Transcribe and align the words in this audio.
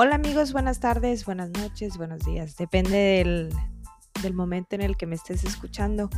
Hola 0.00 0.14
amigos, 0.14 0.52
buenas 0.52 0.78
tardes, 0.78 1.24
buenas 1.24 1.50
noches, 1.50 1.96
buenos 1.96 2.20
días. 2.20 2.56
Depende 2.56 3.50
del, 4.22 4.32
momento 4.32 4.76
en 4.76 4.82
el 4.82 4.96
que 4.96 5.06
me 5.06 5.16
estés 5.16 5.42
escuchando. 5.42 6.08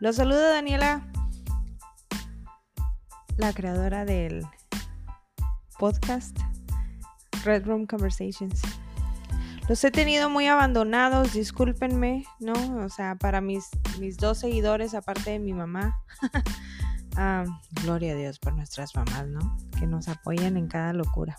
Los 0.00 0.16
saludo 0.16 0.40
Daniela, 0.40 1.06
la 3.36 3.52
creadora 3.52 4.06
del 4.06 4.46
podcast 5.78 6.34
Red 7.44 7.66
Room 7.66 7.84
Conversations. 7.84 8.62
Los 9.68 9.84
he 9.84 9.90
tenido 9.90 10.30
muy 10.30 10.46
abandonados, 10.46 11.34
discúlpenme, 11.34 12.24
¿no? 12.40 12.54
O 12.82 12.88
sea, 12.88 13.16
para 13.16 13.42
mis, 13.42 13.68
mis 14.00 14.16
dos 14.16 14.38
seguidores, 14.38 14.94
aparte 14.94 15.32
de 15.32 15.40
mi 15.40 15.52
mamá. 15.52 16.00
ah, 17.16 17.44
gloria 17.84 18.12
a 18.12 18.16
Dios 18.16 18.38
por 18.38 18.54
nuestras 18.54 18.96
mamás, 18.96 19.28
¿no? 19.28 19.58
Que 19.78 19.86
nos 19.86 20.08
apoyan 20.08 20.56
en 20.56 20.68
cada 20.68 20.94
locura. 20.94 21.36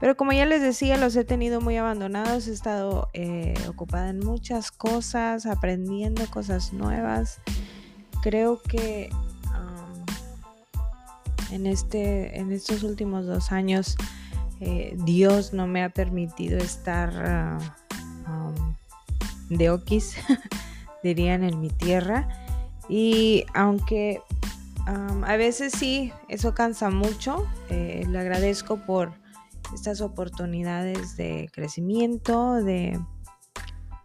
Pero 0.00 0.16
como 0.16 0.32
ya 0.32 0.46
les 0.46 0.62
decía, 0.62 0.96
los 0.96 1.16
he 1.16 1.24
tenido 1.24 1.60
muy 1.60 1.76
abandonados, 1.76 2.46
he 2.46 2.52
estado 2.52 3.08
eh, 3.14 3.54
ocupada 3.68 4.10
en 4.10 4.20
muchas 4.20 4.70
cosas, 4.70 5.46
aprendiendo 5.46 6.24
cosas 6.30 6.72
nuevas. 6.72 7.40
Creo 8.22 8.62
que 8.62 9.10
en, 11.50 11.66
este, 11.66 12.38
en 12.38 12.52
estos 12.52 12.82
últimos 12.82 13.26
dos 13.26 13.52
años 13.52 13.96
eh, 14.60 14.96
Dios 15.04 15.52
no 15.52 15.66
me 15.66 15.82
ha 15.82 15.88
permitido 15.88 16.58
estar 16.58 17.10
ah, 17.26 17.58
de 19.48 19.70
oquis, 19.70 20.16
dirían 21.02 21.42
en 21.42 21.60
mi 21.60 21.70
tierra. 21.70 22.28
Y 22.88 23.44
aunque 23.54 24.22
a 24.86 25.36
veces 25.36 25.72
sí, 25.76 26.12
eso 26.28 26.54
cansa 26.54 26.88
mucho, 26.88 27.46
eh, 27.68 28.06
le 28.08 28.18
agradezco 28.18 28.78
por 28.78 29.12
estas 29.74 30.00
oportunidades 30.00 31.16
de 31.16 31.48
crecimiento, 31.52 32.54
de 32.54 32.98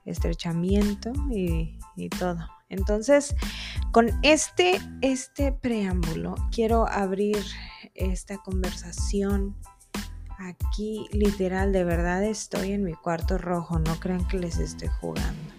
estrechamiento 0.05 1.14
y, 1.30 1.80
todo. 2.20 2.39
Entonces, 2.70 3.36
con 3.92 4.09
este, 4.23 4.81
este 5.02 5.52
preámbulo, 5.52 6.36
quiero 6.52 6.88
abrir 6.88 7.38
esta 7.94 8.38
conversación 8.39 9.55
aquí 10.39 11.08
literal, 11.11 11.72
de 11.72 11.83
verdad 11.83 12.23
estoy 12.23 12.73
en 12.73 12.83
mi 12.83 12.94
cuarto 12.94 13.38
rojo, 13.38 13.80
no 13.80 13.95
crean 14.00 14.27
que 14.27 14.39
les 14.39 14.58
estoy 14.58 14.89
jugando. 15.00 15.53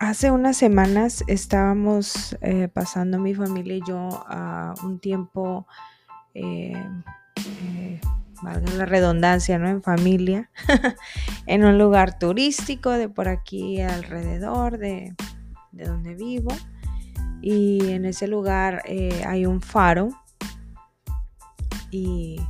hace 0.00 0.30
unas 0.30 0.56
semanas 0.56 1.24
estábamos 1.28 2.36
eh, 2.40 2.68
pasando 2.68 3.18
mi 3.18 3.34
familia 3.34 3.76
y 3.76 3.82
yo 3.86 4.08
a 4.26 4.74
un 4.82 4.98
tiempo 4.98 5.66
eh, 6.34 6.72
eh, 7.46 8.00
valga 8.42 8.72
la 8.74 8.86
redundancia, 8.86 9.58
¿no? 9.58 9.68
En 9.68 9.82
familia, 9.82 10.50
en 11.46 11.64
un 11.64 11.78
lugar 11.78 12.18
turístico 12.18 12.90
de 12.90 13.08
por 13.08 13.28
aquí 13.28 13.80
alrededor 13.80 14.78
de, 14.78 15.14
donde 15.72 16.14
vivo. 16.14 16.52
Y 17.42 17.90
en 17.90 18.04
ese 18.04 18.26
lugar 18.28 18.82
eh, 18.86 19.24
hay 19.26 19.46
un 19.46 19.62
faro 19.62 20.10
y 21.90 22.40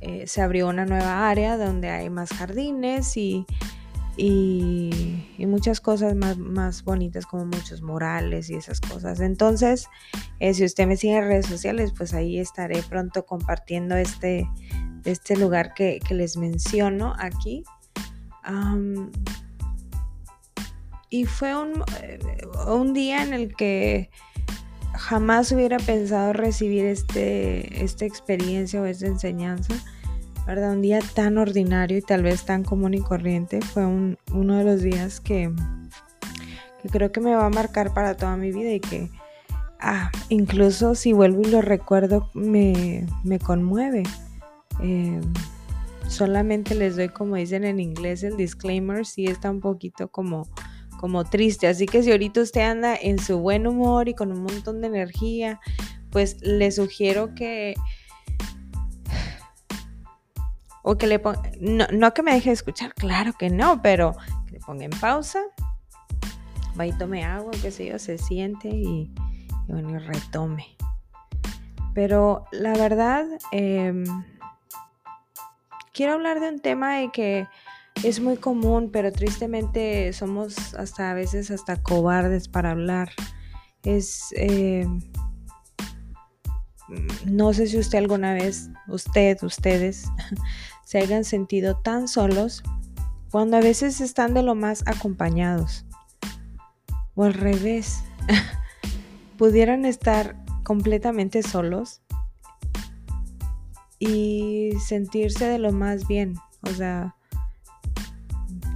eh, 0.00 0.26
se 0.26 0.42
abrió 0.42 0.68
una 0.68 0.86
nueva 0.86 1.28
área 1.28 1.56
donde 1.56 1.90
hay 1.90 2.08
más 2.08 2.30
jardines 2.30 3.16
y, 3.16 3.46
muchas 5.46 5.80
cosas 5.80 6.14
más, 6.14 6.84
bonitas 6.84 7.26
como 7.26 7.46
muchos 7.46 7.82
murales 7.82 8.50
y 8.50 8.54
esas 8.54 8.80
cosas. 8.80 9.20
Entonces, 9.20 9.88
eh, 10.40 10.54
si 10.54 10.64
usted 10.64 10.86
me 10.86 10.96
sigue 10.96 11.16
en 11.16 11.24
redes 11.24 11.46
sociales, 11.46 11.92
pues 11.96 12.14
ahí 12.14 12.38
estaré 12.38 12.82
pronto 12.82 13.24
compartiendo 13.24 13.96
este, 13.96 14.48
este 15.04 15.36
lugar 15.36 15.74
que, 15.74 16.00
les 16.10 16.36
menciono 16.36 17.14
aquí. 17.18 17.64
y 21.10 21.24
fue 21.24 21.54
un, 21.56 21.84
eh, 22.02 22.18
un, 22.66 22.92
día 22.92 23.22
en 23.22 23.32
el 23.32 23.54
que 23.54 24.10
jamás 24.94 25.52
hubiera 25.52 25.78
pensado 25.78 26.32
recibir 26.32 26.84
este, 26.84 27.84
esta 27.84 28.04
experiencia 28.04 28.80
o 28.80 28.84
esta 28.84 29.06
enseñanza 29.06 29.74
¿verdad? 30.48 30.72
Un 30.72 30.80
día 30.80 31.00
tan 31.14 31.36
ordinario 31.36 31.98
y 31.98 32.00
tal 32.00 32.22
vez 32.22 32.46
tan 32.46 32.64
común 32.64 32.94
y 32.94 33.00
corriente 33.00 33.60
fue 33.60 33.84
uno 33.84 34.56
de 34.56 34.64
los 34.64 34.80
días 34.80 35.20
que, 35.20 35.52
creo 36.90 37.12
que 37.12 37.20
me 37.20 37.34
va 37.34 37.44
a 37.44 37.50
marcar 37.50 37.92
para 37.92 38.16
toda 38.16 38.34
mi 38.38 38.50
vida 38.50 38.72
y 38.72 38.80
que 38.80 39.10
ah, 39.78 40.10
incluso 40.30 40.94
si 40.94 41.12
vuelvo 41.12 41.42
y 41.42 41.50
lo 41.50 41.60
recuerdo 41.60 42.30
me, 42.32 43.06
conmueve. 43.44 44.04
Eh, 44.82 45.20
solamente 46.08 46.74
les 46.74 46.96
doy 46.96 47.10
como 47.10 47.36
dicen 47.36 47.64
en 47.64 47.78
inglés 47.78 48.22
el 48.22 48.38
disclaimer, 48.38 49.04
si 49.04 49.26
está 49.26 49.50
un 49.50 49.60
poquito 49.60 50.08
como, 50.08 50.48
como 50.98 51.24
triste. 51.24 51.66
Así 51.66 51.84
que 51.84 52.02
si 52.02 52.10
ahorita 52.10 52.40
usted 52.40 52.62
anda 52.62 52.96
en 52.96 53.18
su 53.18 53.38
buen 53.38 53.66
humor 53.66 54.08
y 54.08 54.14
con 54.14 54.32
un 54.32 54.44
montón 54.44 54.80
de 54.80 54.86
energía, 54.86 55.60
pues 56.10 56.40
le 56.40 56.72
sugiero 56.72 57.34
que 57.34 57.74
o 60.90 60.96
que 60.96 61.06
le 61.06 61.18
ponga, 61.18 61.42
no, 61.60 62.14
que 62.14 62.22
me 62.22 62.32
deje 62.32 62.48
de 62.48 62.54
escuchar, 62.54 62.94
claro 62.94 63.34
que 63.38 63.50
no, 63.50 63.82
pero 63.82 64.16
que 64.46 64.52
le 64.52 64.60
ponga 64.60 64.86
en 64.86 64.90
pausa, 64.92 65.42
va 66.80 66.86
y 66.86 66.92
tome 66.92 67.26
agua, 67.26 67.50
qué 67.60 67.70
sé 67.70 67.84
yo, 67.84 67.98
se 67.98 68.16
siente 68.16 68.70
y, 68.70 69.12
bueno, 69.66 69.90
y 69.90 69.98
retome. 69.98 70.78
Pero 71.92 72.46
la 72.52 72.72
verdad, 72.72 73.26
em, 73.52 74.02
quiero 75.92 76.14
hablar 76.14 76.40
de 76.40 76.48
un 76.48 76.58
tema 76.58 76.96
de 76.96 77.10
que 77.10 77.46
es 78.02 78.20
muy 78.20 78.38
común, 78.38 78.88
pero 78.90 79.12
tristemente 79.12 80.14
somos 80.14 80.72
hasta 80.72 81.10
a 81.10 81.14
veces 81.14 81.50
hasta 81.50 81.82
cobardes 81.82 82.48
para 82.48 82.70
hablar. 82.70 83.10
Es, 83.82 84.32
em, 84.38 85.00
no 87.26 87.52
sé 87.52 87.66
si 87.66 87.78
usted 87.78 87.98
alguna 87.98 88.34
vez, 88.34 88.70
usted, 88.88 89.36
ustedes, 89.42 90.08
se 90.84 90.98
hayan 90.98 91.24
sentido 91.24 91.76
tan 91.76 92.08
solos 92.08 92.62
cuando 93.30 93.58
a 93.58 93.60
veces 93.60 94.00
están 94.00 94.34
de 94.34 94.42
lo 94.42 94.54
más 94.54 94.82
acompañados. 94.86 95.84
O 97.14 97.24
al 97.24 97.34
revés, 97.34 98.02
pudieran 99.38 99.84
estar 99.84 100.36
completamente 100.62 101.42
solos 101.42 102.00
y 103.98 104.72
sentirse 104.84 105.46
de 105.46 105.58
lo 105.58 105.72
más 105.72 106.06
bien. 106.06 106.34
O 106.62 106.70
sea, 106.70 107.16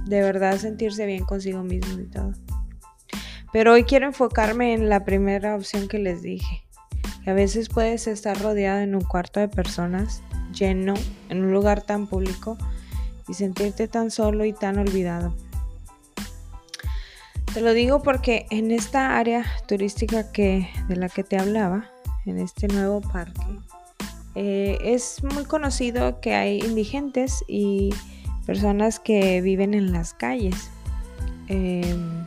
de 0.05 0.21
verdad 0.21 0.57
sentirse 0.57 1.05
bien 1.05 1.25
consigo 1.25 1.63
mismo 1.63 1.99
y 1.99 2.05
todo. 2.05 2.33
Pero 3.51 3.73
hoy 3.73 3.83
quiero 3.83 4.07
enfocarme 4.07 4.73
en 4.73 4.89
la 4.89 5.05
primera 5.05 5.55
opción 5.55 5.87
que 5.87 5.99
les 5.99 6.21
dije. 6.21 6.65
Que 7.23 7.31
a 7.31 7.33
veces 7.33 7.69
puedes 7.69 8.07
estar 8.07 8.39
rodeado 8.41 8.81
en 8.81 8.95
un 8.95 9.01
cuarto 9.01 9.39
de 9.39 9.47
personas 9.47 10.21
lleno, 10.53 10.93
en 11.29 11.43
un 11.43 11.51
lugar 11.53 11.81
tan 11.81 12.07
público 12.07 12.57
y 13.27 13.33
sentirte 13.33 13.87
tan 13.87 14.11
solo 14.11 14.45
y 14.45 14.53
tan 14.53 14.77
olvidado. 14.77 15.33
Te 17.53 17.61
lo 17.61 17.73
digo 17.73 18.01
porque 18.01 18.47
en 18.49 18.71
esta 18.71 19.17
área 19.17 19.45
turística 19.67 20.31
que, 20.31 20.67
de 20.87 20.95
la 20.95 21.07
que 21.07 21.23
te 21.23 21.37
hablaba, 21.37 21.89
en 22.25 22.39
este 22.39 22.67
nuevo 22.67 23.01
parque, 23.01 23.41
eh, 24.35 24.79
es 24.81 25.23
muy 25.23 25.45
conocido 25.45 26.19
que 26.19 26.33
hay 26.33 26.59
indigentes 26.59 27.43
y 27.47 27.93
personas 28.45 28.99
que 28.99 29.41
viven 29.41 29.73
en 29.73 29.91
las 29.91 30.13
calles. 30.13 30.71
Em, 31.47 32.25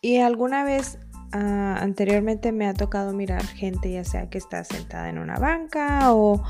y 0.00 0.18
alguna 0.18 0.64
vez 0.64 0.98
Ah, 1.32 1.76
anteriormente 1.80 2.52
me 2.52 2.66
ha 2.66 2.72
tocado 2.72 3.12
mirar 3.12 3.44
gente 3.44 3.92
ya 3.92 4.02
sea 4.02 4.30
que 4.30 4.38
está 4.38 4.64
sentada 4.64 5.10
en 5.10 5.18
una 5.18 5.38
banca 5.38 6.14
o, 6.14 6.42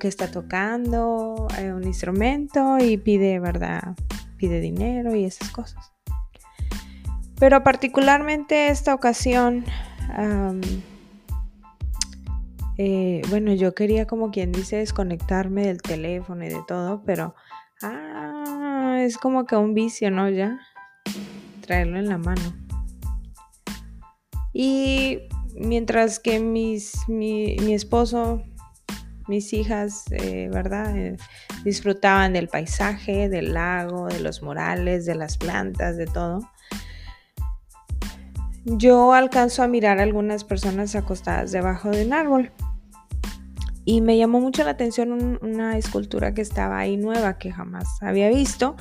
que 0.00 0.08
está 0.08 0.30
tocando 0.30 1.48
eh, 1.58 1.72
un 1.72 1.84
instrumento 1.84 2.78
y 2.78 2.96
pide, 2.96 3.38
¿verdad? 3.38 3.94
Pide 4.38 4.60
dinero 4.60 5.14
y 5.14 5.24
esas 5.24 5.50
cosas. 5.50 5.92
Pero 7.38 7.62
particularmente 7.62 8.68
esta 8.68 8.94
ocasión, 8.94 9.64
eh, 12.78 13.22
bueno, 13.28 13.52
yo 13.52 13.74
quería 13.74 14.06
como 14.06 14.30
quien 14.30 14.52
dice 14.52 14.76
desconectarme 14.76 15.66
del 15.66 15.82
teléfono 15.82 16.44
y 16.44 16.48
de 16.48 16.62
todo, 16.66 17.02
pero 17.04 17.34
ah, 17.82 18.96
es 19.00 19.18
como 19.18 19.44
que 19.44 19.56
un 19.56 19.74
vicio, 19.74 20.10
¿no? 20.10 20.30
Ya 20.30 20.58
traerlo 21.60 21.98
en 21.98 22.08
la 22.08 22.16
mano. 22.16 22.65
Y 24.58 25.18
mientras 25.54 26.18
que 26.18 26.40
mis, 26.40 27.06
mi, 27.08 27.74
esposo, 27.74 28.42
mis 29.28 29.52
hijas, 29.52 30.04
eh, 30.12 30.48
¿verdad? 30.50 30.96
Eh, 30.96 31.18
disfrutaban 31.62 32.32
del 32.32 32.48
paisaje, 32.48 33.28
del 33.28 33.52
lago, 33.52 34.06
de 34.06 34.18
los 34.20 34.42
morales, 34.42 35.04
de 35.04 35.14
las 35.14 35.36
plantas, 35.36 35.98
de 35.98 36.06
todo. 36.06 36.50
Yo 38.64 39.12
alcanzo 39.12 39.62
a 39.62 39.68
mirar 39.68 39.98
a 39.98 40.04
algunas 40.04 40.42
personas 40.42 40.96
acostadas 40.96 41.52
debajo 41.52 41.90
de 41.90 42.06
un 42.06 42.14
árbol. 42.14 42.50
Y 43.84 44.00
me 44.00 44.16
llamó 44.16 44.40
mucho 44.40 44.64
la 44.64 44.70
atención 44.70 45.38
una 45.42 45.76
escultura 45.76 46.32
que 46.32 46.40
estaba 46.40 46.78
ahí 46.78 46.96
nueva, 46.96 47.36
que 47.36 47.52
jamás 47.52 47.86
había 48.00 48.30
visto. 48.30 48.74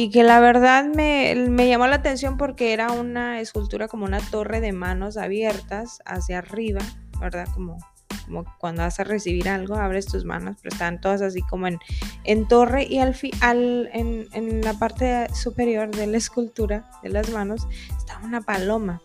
Y 0.00 0.10
que 0.10 0.22
la 0.22 0.38
verdad 0.38 0.84
me, 0.84 1.34
me 1.50 1.66
llamó 1.66 1.88
la 1.88 1.96
atención 1.96 2.36
porque 2.36 2.72
era 2.72 2.92
una 2.92 3.40
escultura 3.40 3.88
como 3.88 4.04
una 4.04 4.20
torre 4.20 4.60
de 4.60 4.70
manos 4.70 5.16
abiertas 5.16 6.02
hacia 6.04 6.38
arriba, 6.38 6.78
¿verdad? 7.20 7.48
Como 7.52 7.78
como 8.24 8.44
cuando 8.58 8.82
vas 8.82 9.00
a 9.00 9.04
recibir 9.04 9.48
algo, 9.48 9.74
abres 9.74 10.06
tus 10.06 10.24
manos, 10.24 10.56
pero 10.62 10.72
están 10.72 11.00
todas 11.00 11.20
así 11.20 11.42
como 11.42 11.66
en, 11.66 11.80
en 12.22 12.46
torre 12.46 12.86
y 12.88 13.00
al, 13.00 13.16
al 13.40 13.90
en, 13.92 14.28
en, 14.34 14.60
la 14.60 14.74
parte 14.74 15.26
superior 15.34 15.90
de 15.90 16.06
la 16.06 16.18
escultura 16.18 16.88
de 17.02 17.08
las 17.08 17.30
manos 17.30 17.66
está 17.96 18.20
una 18.22 18.40
paloma. 18.40 19.02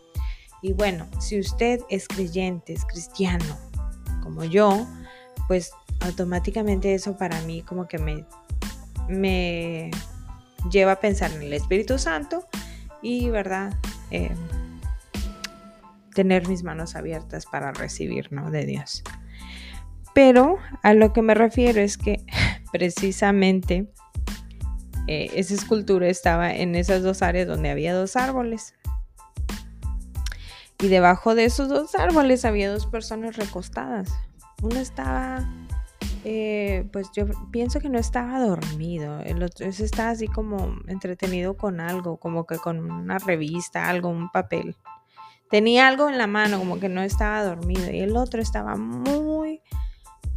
Y 0.61 0.73
bueno, 0.73 1.07
si 1.19 1.39
usted 1.39 1.79
es 1.89 2.07
creyente, 2.07 2.73
es 2.73 2.85
cristiano, 2.85 3.57
como 4.21 4.43
yo, 4.43 4.85
pues 5.47 5.71
automáticamente 6.01 6.93
eso 6.93 7.17
para 7.17 7.41
mí 7.41 7.63
como 7.63 7.87
que 7.87 7.97
me, 7.97 8.25
me 9.07 9.89
lleva 10.69 10.93
a 10.93 10.99
pensar 10.99 11.31
en 11.31 11.41
el 11.41 11.53
Espíritu 11.53 11.97
Santo 11.99 12.47
y, 13.01 13.29
¿verdad? 13.29 13.73
Eh, 14.11 14.31
tener 16.13 16.47
mis 16.47 16.63
manos 16.63 16.95
abiertas 16.95 17.45
para 17.45 17.71
recibir, 17.71 18.31
¿no? 18.31 18.51
De 18.51 18.65
Dios. 18.65 19.03
Pero 20.13 20.57
a 20.83 20.93
lo 20.93 21.11
que 21.11 21.21
me 21.21 21.33
refiero 21.33 21.81
es 21.81 21.97
que 21.97 22.23
precisamente 22.71 23.91
eh, 25.07 25.31
esa 25.35 25.53
escultura 25.53 26.07
estaba 26.07 26.53
en 26.53 26.75
esas 26.75 27.03
dos 27.03 27.21
áreas 27.21 27.47
donde 27.47 27.69
había 27.69 27.93
dos 27.93 28.15
árboles. 28.15 28.73
Y 30.79 30.87
debajo 30.87 31.33
de 31.35 31.45
esos 31.45 31.69
dos 31.69 31.95
árboles 31.95 32.45
había 32.45 32.71
dos 32.71 32.85
personas 32.85 33.37
recostadas. 33.37 34.11
Uno 34.61 34.79
estaba, 34.79 35.49
eh, 36.23 36.87
pues 36.91 37.09
yo 37.15 37.25
pienso 37.51 37.79
que 37.79 37.89
no 37.89 37.99
estaba 37.99 38.39
dormido. 38.39 39.19
El 39.21 39.43
otro 39.43 39.65
estaba 39.67 40.11
así 40.11 40.27
como 40.27 40.75
entretenido 40.87 41.55
con 41.55 41.79
algo, 41.79 42.17
como 42.17 42.45
que 42.45 42.57
con 42.57 42.79
una 42.79 43.17
revista, 43.19 43.89
algo, 43.89 44.09
un 44.09 44.29
papel 44.29 44.75
tenía 45.53 45.87
algo 45.87 46.09
en 46.09 46.17
la 46.17 46.25
mano, 46.25 46.57
como 46.57 46.79
que 46.79 46.89
no 46.89 47.03
estaba 47.03 47.43
dormido. 47.43 47.91
Y 47.91 47.99
el 47.99 48.17
otro 48.17 48.41
estaba 48.41 48.75
muy 48.75 49.61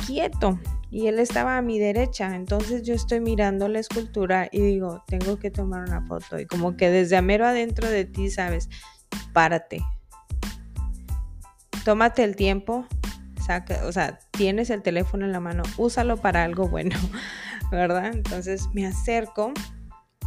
quieto 0.06 0.60
y 0.90 1.06
él 1.06 1.18
estaba 1.18 1.56
a 1.56 1.62
mi 1.62 1.78
derecha. 1.78 2.36
Entonces 2.36 2.82
yo 2.82 2.92
estoy 2.92 3.20
mirando 3.20 3.66
la 3.66 3.78
escultura 3.78 4.46
y 4.52 4.60
digo, 4.60 5.04
tengo 5.06 5.38
que 5.38 5.50
tomar 5.50 5.88
una 5.88 6.02
foto. 6.02 6.38
Y 6.38 6.44
como 6.44 6.76
que 6.76 6.90
desde 6.90 7.16
a 7.16 7.22
mero 7.22 7.46
adentro 7.46 7.88
de 7.88 8.04
ti, 8.04 8.28
sabes, 8.28 8.68
párate. 9.32 9.80
Tómate 11.82 12.22
el 12.22 12.36
tiempo. 12.36 12.84
O 13.84 13.92
sea, 13.92 14.18
tienes 14.32 14.70
el 14.70 14.82
teléfono 14.82 15.24
en 15.24 15.32
la 15.32 15.40
mano, 15.40 15.62
úsalo 15.76 16.16
para 16.16 16.44
algo 16.44 16.68
bueno, 16.68 16.96
¿verdad? 17.70 18.12
Entonces 18.12 18.68
me 18.72 18.86
acerco 18.86 19.52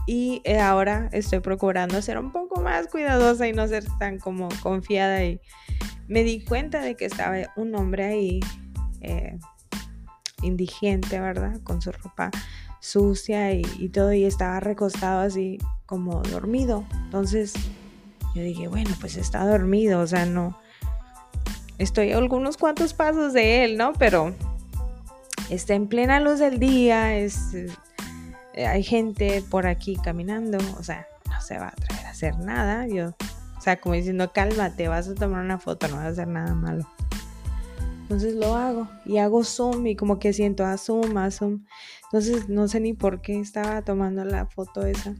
y 0.07 0.41
eh, 0.45 0.59
ahora 0.59 1.09
estoy 1.11 1.39
procurando 1.39 2.01
ser 2.01 2.17
un 2.17 2.31
poco 2.31 2.61
más 2.61 2.87
cuidadosa 2.87 3.47
y 3.47 3.53
no 3.53 3.67
ser 3.67 3.85
tan 3.99 4.19
como 4.19 4.49
confiada 4.61 5.23
y 5.23 5.39
me 6.07 6.23
di 6.23 6.43
cuenta 6.43 6.81
de 6.81 6.95
que 6.95 7.05
estaba 7.05 7.35
un 7.55 7.75
hombre 7.75 8.05
ahí 8.05 8.39
eh, 9.01 9.37
indigente, 10.41 11.19
¿verdad? 11.19 11.59
Con 11.63 11.81
su 11.81 11.91
ropa 11.91 12.31
sucia 12.79 13.53
y, 13.53 13.61
y, 13.77 13.89
todo 13.89 14.13
y 14.13 14.23
estaba 14.23 14.59
recostado 14.59 15.19
así 15.19 15.59
como 15.85 16.21
dormido. 16.23 16.85
Entonces 17.03 17.53
yo 18.33 18.41
dije, 18.41 18.67
bueno, 18.67 18.91
pues 18.99 19.17
está 19.17 19.45
dormido, 19.45 19.99
o 19.99 20.07
sea, 20.07 20.25
no, 20.25 20.57
estoy 21.79 22.11
a 22.11 22.17
algunos 22.17 22.57
cuantos 22.57 22.93
pasos 22.93 23.33
de 23.33 23.65
él, 23.65 23.77
¿no? 23.77 23.93
Pero 23.93 24.35
está 25.49 25.73
en 25.73 25.87
plena 25.87 26.19
luz 26.19 26.39
del 26.39 26.59
día, 26.59 27.17
es 27.17 27.55
eh, 28.53 28.67
hay 28.67 28.83
gente 28.83 29.43
por 29.49 29.65
aquí 29.65 29.95
caminando, 29.95 30.57
o 30.77 30.83
sea, 30.83 31.07
no 31.29 31.41
se 31.41 31.57
va 31.57 31.65
a 31.65 31.69
atrever 31.69 32.05
a 32.05 32.09
hacer 32.09 32.37
nada. 32.39 32.87
Yo, 32.87 33.15
o 33.57 33.61
sea, 33.61 33.79
como 33.79 33.95
diciendo, 33.95 34.31
cálmate, 34.33 34.87
vas 34.87 35.07
a 35.07 35.15
tomar 35.15 35.43
una 35.43 35.57
foto, 35.57 35.87
no 35.87 35.95
vas 35.95 36.05
a 36.05 36.09
hacer 36.09 36.27
nada 36.27 36.53
malo. 36.53 36.87
Entonces 38.01 38.33
lo 38.33 38.55
hago 38.55 38.89
y 39.05 39.19
hago 39.19 39.43
zoom 39.43 39.85
y 39.85 39.95
como 39.95 40.17
que 40.17 40.33
siento 40.33 40.65
a 40.65 40.77
zoom, 40.77 41.17
a 41.17 41.29
zoom. 41.29 41.65
Entonces 42.05 42.49
no 42.49 42.67
sé 42.67 42.79
ni 42.79 42.93
por 42.93 43.21
qué 43.21 43.39
estaba 43.39 43.83
tomando 43.83 44.25
la 44.25 44.47
foto 44.47 44.83
esa. 44.85 45.13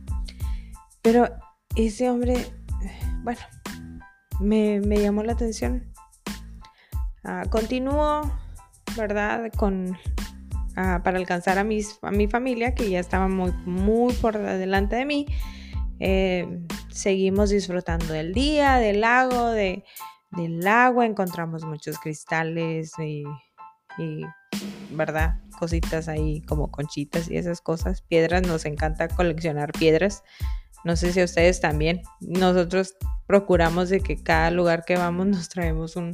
Pero 1.04 1.30
ese 1.76 2.10
hombre, 2.10 2.48
bueno, 3.24 3.40
me, 4.40 4.82
llamó 5.00 5.22
la 5.22 5.34
atención. 5.34 5.94
Uh, 7.24 7.50
continúo, 7.50 8.22
¿verdad? 8.96 9.52
Con 9.58 9.98
para 11.04 11.18
alcanzar 11.18 11.58
a, 11.60 11.64
mis, 11.64 12.00
a 12.02 12.12
mi 12.12 12.28
familia, 12.28 12.74
que 12.74 12.90
ya 12.90 13.00
estaba 13.00 13.28
muy, 13.28 13.52
muy 13.66 14.14
por 14.14 14.38
delante 14.38 14.96
de 14.96 15.06
mí. 15.06 15.26
Eh, 16.00 16.48
seguimos 16.90 17.50
disfrutando 17.50 18.14
del 18.14 18.34
día, 18.34 18.78
del 18.78 19.02
lago, 19.02 19.50
de, 19.50 19.84
del 20.32 20.66
agua, 20.66 21.06
encontramos 21.06 21.66
muchos 21.66 22.00
cristales 22.00 22.94
y, 22.98 23.24
y, 23.98 24.22
¿verdad? 24.92 25.40
Cositas 25.60 26.08
ahí 26.08 26.42
como 26.44 26.72
conchitas 26.72 27.30
y 27.30 27.36
esas 27.36 27.60
cosas. 27.60 28.02
Piedras, 28.02 28.44
nos 28.44 28.64
encanta 28.66 29.10
coleccionar 29.10 29.74
piedras. 29.74 30.24
No 30.86 30.96
sé 30.96 31.12
si 31.12 31.20
a 31.20 31.26
ustedes 31.26 31.60
también. 31.60 32.02
Nosotros 32.22 32.96
procuramos 33.28 33.90
de 33.90 34.00
que 34.00 34.16
cada 34.16 34.50
lugar 34.50 34.86
que 34.86 34.96
vamos 34.96 35.28
nos 35.28 35.50
traemos 35.50 35.98
un, 35.98 36.14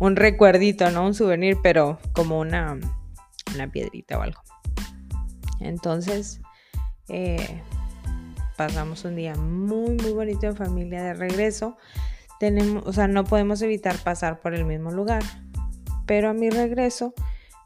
un 0.00 0.16
recuerdito, 0.16 0.90
¿no? 0.90 1.06
Un 1.06 1.14
souvenir, 1.14 1.58
pero 1.62 1.98
como 2.12 2.38
una 2.38 2.78
una 3.54 3.70
piedrita 3.70 4.18
o 4.18 4.22
algo. 4.22 4.40
Entonces, 5.60 6.40
eh, 7.08 7.62
pasamos 8.56 9.04
un 9.04 9.16
día 9.16 9.34
muy, 9.34 9.96
muy 9.96 10.12
bonito 10.12 10.46
en 10.46 10.56
familia 10.56 11.02
de 11.02 11.14
regreso. 11.14 11.76
Tenemos, 12.38 12.86
o 12.86 12.92
sea, 12.92 13.08
no 13.08 13.24
podemos 13.24 13.62
evitar 13.62 13.96
pasar 13.98 14.40
por 14.40 14.54
el 14.54 14.64
mismo 14.64 14.90
lugar. 14.90 15.22
Pero 16.06 16.30
a 16.30 16.32
mi 16.32 16.48
regreso, 16.50 17.12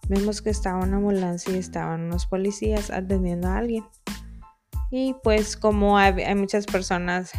vemos 0.08 0.42
que 0.42 0.50
estaba 0.50 0.82
una 0.82 0.96
ambulancia 0.96 1.54
y 1.54 1.58
estaban 1.58 2.02
unos 2.02 2.26
policías 2.26 2.90
atendiendo 2.90 3.48
a 3.48 3.58
alguien. 3.58 3.84
Y 4.90 5.14
pues 5.22 5.56
como 5.56 5.96
hay, 5.96 6.22
hay 6.22 6.34
muchas 6.34 6.66
personas 6.66 7.32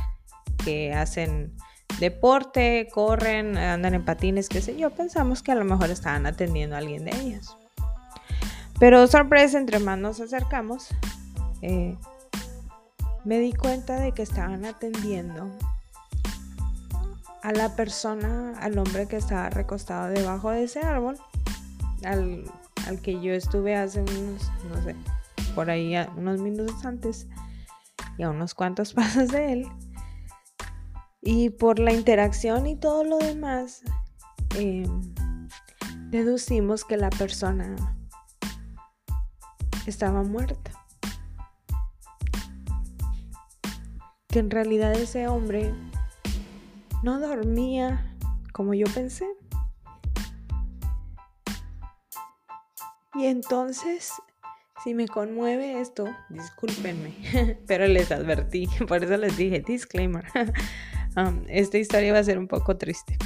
que 0.63 0.93
hacen 0.93 1.55
deporte, 1.99 2.87
corren, 2.91 3.57
andan 3.57 3.93
en 3.93 4.05
patines, 4.05 4.49
qué 4.49 4.61
sé 4.61 4.77
yo, 4.77 4.89
pensamos 4.89 5.43
que 5.43 5.51
a 5.51 5.55
lo 5.55 5.65
mejor 5.65 5.89
estaban 5.89 6.25
atendiendo 6.25 6.75
a 6.75 6.79
alguien 6.79 7.05
de 7.05 7.11
ellos. 7.19 7.57
Pero 8.79 9.07
sorpresa, 9.07 9.57
entre 9.57 9.79
más 9.79 9.97
nos 9.97 10.19
acercamos, 10.19 10.89
eh, 11.61 11.95
me 13.23 13.39
di 13.39 13.53
cuenta 13.53 13.99
de 13.99 14.11
que 14.11 14.23
estaban 14.23 14.65
atendiendo 14.65 15.49
a 17.41 17.51
la 17.51 17.75
persona, 17.75 18.57
al 18.59 18.77
hombre 18.77 19.07
que 19.07 19.17
estaba 19.17 19.49
recostado 19.49 20.09
debajo 20.09 20.51
de 20.51 20.63
ese 20.63 20.79
árbol, 20.79 21.17
al, 22.05 22.45
que 23.01 23.21
yo 23.21 23.33
estuve 23.33 23.75
hace 23.75 24.01
unos, 24.01 24.51
no 24.69 24.83
sé, 24.83 24.95
por 25.55 25.69
ahí 25.69 25.95
unos 26.17 26.41
minutos 26.41 26.85
antes 26.85 27.27
y 28.17 28.23
a 28.23 28.29
unos 28.29 28.53
cuantos 28.53 28.93
pasos 28.95 29.29
de 29.29 29.53
él. 29.53 29.67
Y 31.25 31.51
por 31.51 31.79
la 31.79 31.93
interacción 31.93 32.67
y 32.67 32.75
todo 32.75 33.03
lo 33.05 33.17
demás, 33.17 33.81
eh, 34.57 34.85
deducimos 36.09 36.83
que 36.83 36.97
la 36.97 37.09
persona 37.09 37.75
estaba 39.87 40.23
muerta. 40.23 40.71
Que 44.27 44.39
en 44.39 44.51
realidad 44.51 44.93
ese 44.93 45.27
hombre 45.27 45.73
no 47.03 47.19
dormía 47.19 48.15
como 48.51 48.73
yo 48.73 48.85
pensé. 48.93 49.27
Y 53.15 53.27
entonces, 53.27 54.11
si 54.83 54.93
me 54.93 55.07
conmueve 55.07 55.79
esto, 55.79 56.05
discúlpenme, 56.29 57.13
pero 57.67 57.87
les 57.87 58.11
advertí, 58.11 58.67
por 58.87 59.03
eso 59.03 59.17
les 59.17 59.37
dije, 59.37 59.61
disclaimer, 59.61 60.25
esta 61.47 61.77
historia 61.77 62.13
va 62.13 62.19
a 62.19 62.23
ser 62.23 62.37
un 62.37 62.47
poco 62.47 62.77
triste. 62.77 63.17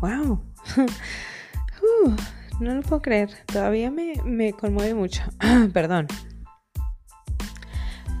Wow, 0.00 0.40
no 2.60 2.74
lo 2.74 2.82
puedo 2.82 3.02
creer. 3.02 3.30
Todavía 3.46 3.90
me, 3.90 4.52
conmueve 4.52 4.94
mucho. 4.94 5.22
Perdón. 5.72 6.06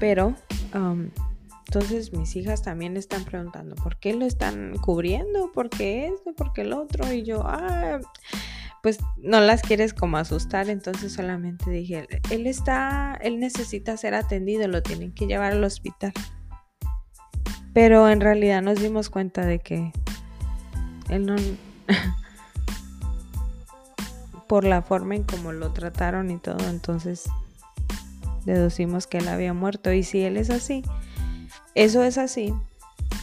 Pero, 0.00 0.34
entonces 1.66 2.12
mis 2.12 2.34
hijas 2.36 2.62
también 2.62 2.96
están 2.96 3.24
preguntando, 3.24 3.74
¿por 3.76 3.98
qué 3.98 4.14
lo 4.14 4.24
están 4.26 4.76
cubriendo? 4.78 5.52
¿Por 5.52 5.70
qué 5.70 6.08
esto? 6.08 6.32
¿Por 6.34 6.52
qué 6.52 6.62
el 6.62 6.72
otro? 6.72 7.12
Y 7.12 7.24
yo, 7.24 7.42
ah, 7.44 8.00
pues 8.82 8.98
no 9.16 9.40
las 9.40 9.62
quieres 9.62 9.94
como 9.94 10.16
asustar, 10.16 10.68
entonces 10.68 11.12
solamente 11.12 11.70
dije, 11.70 12.06
él 12.30 12.46
está, 12.46 13.18
él 13.20 13.40
necesita 13.40 13.96
ser 13.96 14.14
atendido, 14.14 14.68
lo 14.68 14.82
tienen 14.82 15.12
que 15.12 15.26
llevar 15.26 15.52
al 15.52 15.64
hospital. 15.64 16.12
Pero 17.72 18.08
en 18.08 18.20
realidad 18.20 18.62
nos 18.62 18.80
dimos 18.80 19.10
cuenta 19.10 19.44
de 19.44 19.58
que 19.58 19.92
él 21.08 21.26
no... 21.26 21.36
por 24.48 24.64
la 24.64 24.80
forma 24.80 25.14
en 25.14 25.24
cómo 25.24 25.52
lo 25.52 25.72
trataron 25.72 26.30
y 26.30 26.38
todo, 26.38 26.68
entonces 26.68 27.28
deducimos 28.46 29.06
que 29.06 29.18
él 29.18 29.28
había 29.28 29.52
muerto. 29.52 29.92
Y 29.92 30.02
si 30.02 30.22
él 30.22 30.38
es 30.38 30.48
así, 30.48 30.82
eso 31.74 32.02
es 32.02 32.16
así, 32.16 32.54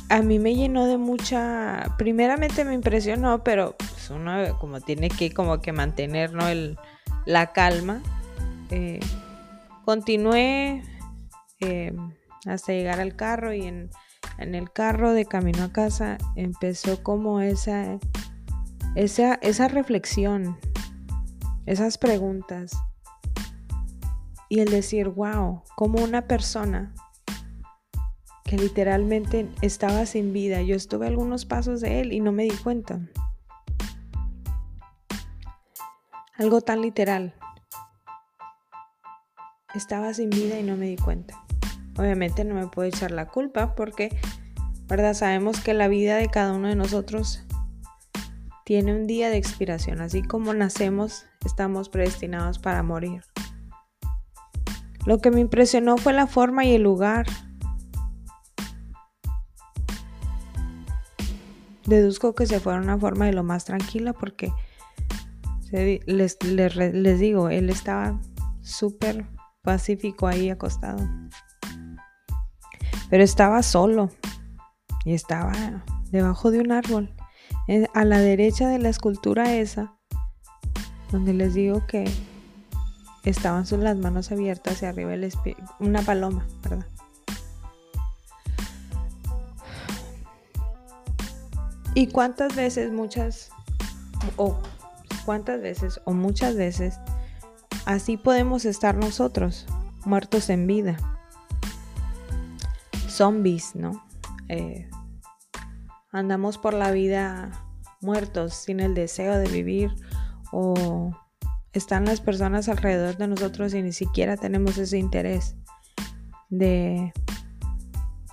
a 0.09 0.21
mí 0.21 0.39
me 0.39 0.55
llenó 0.55 0.85
de 0.85 0.97
mucha, 0.97 1.95
primeramente 1.97 2.63
me 2.63 2.73
impresionó, 2.73 3.43
pero 3.43 3.75
pues, 4.07 4.19
uno 4.19 4.59
como 4.59 4.81
tiene 4.81 5.09
que 5.09 5.31
como 5.33 5.61
que 5.61 5.71
mantener 5.71 6.33
¿no? 6.33 6.47
el, 6.47 6.77
la 7.25 7.53
calma. 7.53 8.01
Eh, 8.69 8.99
continué 9.83 10.83
eh, 11.59 11.95
hasta 12.45 12.73
llegar 12.73 12.99
al 12.99 13.15
carro 13.15 13.53
y 13.53 13.63
en, 13.63 13.89
en, 14.37 14.55
el 14.55 14.71
carro 14.71 15.13
de 15.13 15.25
camino 15.25 15.63
a 15.63 15.71
casa 15.71 16.17
empezó 16.35 17.03
como 17.03 17.41
esa, 17.41 17.99
esa, 18.95 19.35
esa 19.35 19.67
reflexión, 19.67 20.57
esas 21.65 21.97
preguntas 21.97 22.71
y 24.49 24.59
el 24.59 24.69
decir, 24.69 25.09
wow, 25.09 25.63
como 25.75 26.03
una 26.03 26.27
persona 26.27 26.93
que 28.43 28.57
literalmente 28.57 29.49
estaba 29.61 30.05
sin 30.05 30.31
vida. 30.33 30.61
Yo 30.61 30.75
estuve 30.75 31.07
algunos 31.07 31.45
pasos 31.45 31.81
de 31.81 32.01
él 32.01 32.13
y 32.13 32.19
no 32.19 32.31
me 32.31 32.43
di 32.43 32.51
cuenta. 32.51 32.99
Algo 36.37 36.61
tan 36.61 36.81
literal. 36.81 37.33
Estaba 39.73 40.13
sin 40.13 40.29
vida 40.29 40.59
y 40.59 40.63
no 40.63 40.75
me 40.75 40.87
di 40.87 40.97
cuenta. 40.97 41.41
Obviamente 41.97 42.43
no 42.43 42.55
me 42.55 42.67
puedo 42.67 42.87
echar 42.87 43.11
la 43.11 43.27
culpa 43.27 43.73
porque, 43.75 44.17
¿verdad? 44.87 45.13
Sabemos 45.13 45.61
que 45.61 45.73
la 45.73 45.87
vida 45.87 46.17
de 46.17 46.27
cada 46.29 46.53
uno 46.53 46.67
de 46.67 46.75
nosotros 46.75 47.43
tiene 48.65 48.93
un 48.93 49.07
día 49.07 49.29
de 49.29 49.37
expiración. 49.37 50.01
Así 50.01 50.23
como 50.23 50.53
nacemos, 50.53 51.25
estamos 51.45 51.87
predestinados 51.87 52.59
para 52.59 52.83
morir. 52.83 53.23
Lo 55.05 55.19
que 55.19 55.31
me 55.31 55.39
impresionó 55.39 55.97
fue 55.97 56.11
la 56.13 56.27
forma 56.27 56.65
y 56.65 56.75
el 56.75 56.83
lugar 56.83 57.27
Deduzco 61.85 62.33
que 62.33 62.47
se 62.47 62.59
fue 62.59 62.73
a 62.73 62.77
una 62.77 62.97
forma 62.97 63.25
de 63.27 63.33
lo 63.33 63.43
más 63.43 63.65
tranquila 63.65 64.13
porque 64.13 64.51
les, 66.05 66.37
les, 66.43 67.19
digo, 67.19 67.49
él 67.49 67.69
estaba 67.69 68.19
súper 68.61 69.25
pacífico 69.61 70.27
ahí 70.27 70.49
acostado. 70.49 71.05
Pero 73.09 73.23
estaba 73.23 73.61
solo 73.61 74.09
y 75.03 75.13
estaba 75.13 75.83
debajo 76.11 76.51
de 76.51 76.59
un 76.59 76.71
árbol. 76.71 77.13
A 77.93 78.05
la 78.05 78.19
derecha 78.19 78.69
de 78.69 78.79
la 78.79 78.89
escultura 78.89 79.55
esa, 79.55 79.97
donde 81.11 81.33
les 81.33 81.53
digo 81.53 81.85
que 81.87 82.05
estaban 83.23 83.65
sus 83.65 83.79
las 83.79 83.97
manos 83.97 84.31
abiertas 84.31 84.75
hacia 84.75 84.89
arriba 84.89 85.13
el 85.13 85.31
una 85.79 86.01
paloma, 86.01 86.47
¿verdad? 86.63 86.85
¿Y 91.95 92.07
cuántas 92.07 92.55
veces, 92.55 92.91
muchas, 92.91 93.49
cuántas 95.25 95.61
veces, 95.61 96.01
o 96.05 96.13
muchas 96.13 96.55
veces, 96.55 96.99
así 97.85 98.17
podemos 98.17 98.65
estar 98.65 98.95
nosotros, 98.95 99.65
muertos 100.05 100.49
en 100.49 100.67
vida? 100.67 100.97
Zombies, 103.09 103.75
¿no? 103.75 104.05
Eh, 104.47 104.89
andamos 106.11 106.57
por 106.57 106.73
la 106.73 106.91
vida 106.91 107.51
muertos, 108.01 108.53
sin 108.53 108.79
el 108.79 108.93
deseo 108.93 109.37
de 109.37 109.47
vivir, 109.47 109.95
o 110.51 111.11
están 111.73 112.05
las 112.05 112.21
personas 112.21 112.69
alrededor 112.69 113.17
de 113.17 113.27
nosotros 113.27 113.73
y 113.73 113.81
ni 113.81 113.91
siquiera 113.91 114.37
tenemos 114.37 114.77
ese 114.77 114.97
interés 114.97 115.55
de 116.49 117.13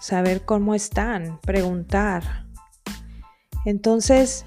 saber 0.00 0.44
cómo 0.44 0.74
están, 0.74 1.40
preguntar, 1.40 2.42
entonces, 3.64 4.44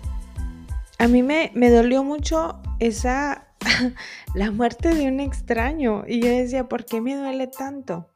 a 0.99 1.07
mí 1.07 1.23
me, 1.23 1.51
dolió 1.69 2.03
mucho 2.03 2.61
esa, 2.79 3.47
la 4.35 4.51
muerte 4.51 4.93
de 4.93 5.07
un 5.07 5.19
extraño. 5.19 6.03
Y 6.07 6.21
yo 6.21 6.29
decía, 6.29 6.67
¿por 6.67 6.85
qué 6.85 7.01
me 7.01 7.15
duele 7.15 7.47
tanto? 7.47 8.09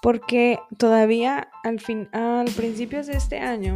Porque 0.00 0.58
todavía 0.76 1.48
al, 1.64 1.80
fin, 1.80 2.08
al 2.12 2.50
principios 2.50 3.06
de 3.06 3.14
este 3.14 3.40
año, 3.40 3.74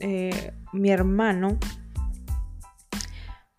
eh, 0.00 0.52
mi 0.72 0.90
hermano 0.90 1.58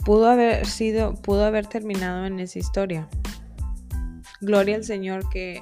pudo 0.03 0.27
haber 0.27 0.65
sido, 0.65 1.15
pudo 1.15 1.45
haber 1.45 1.67
terminado 1.67 2.25
en 2.25 2.39
esa 2.39 2.59
historia. 2.59 3.07
Gloria 4.41 4.75
al 4.75 4.83
Señor 4.83 5.29
que 5.29 5.61